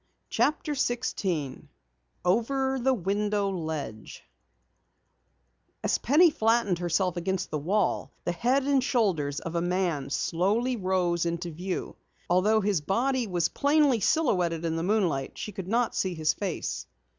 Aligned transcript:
CHAPTER 0.31 0.73
16 0.73 1.69
OVER 2.25 2.79
THE 2.79 2.91
WINDOW 2.95 3.51
LEDGE 3.51 4.23
As 5.83 5.99
Penny 5.99 6.31
flattened 6.31 6.79
herself 6.79 7.17
against 7.17 7.51
the 7.51 7.59
wall, 7.59 8.11
the 8.23 8.31
head 8.31 8.63
and 8.63 8.83
shoulders 8.83 9.39
of 9.41 9.53
a 9.53 9.61
man 9.61 10.09
slowly 10.09 10.75
rose 10.75 11.27
into 11.27 11.51
view. 11.51 11.97
Although 12.31 12.61
his 12.61 12.81
body 12.81 13.27
was 13.27 13.49
plainly 13.49 13.99
silhouetted 13.99 14.65
in 14.65 14.75
the 14.75 14.81
moonlight, 14.81 15.37
she 15.37 15.51
could 15.51 15.67
not 15.67 15.93
see 15.93 16.15
his 16.15 16.33
face. 16.33 16.87